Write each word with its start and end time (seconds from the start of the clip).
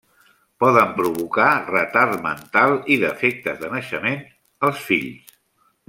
Poden 0.61 0.95
provocar 1.01 1.49
retard 1.75 2.15
mental 2.29 2.73
i 2.95 2.99
defectes 3.05 3.61
de 3.63 3.71
naixement 3.77 4.19
als 4.71 4.83
fills. 4.89 5.39